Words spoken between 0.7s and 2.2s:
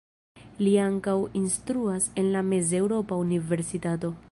ankaŭ instruas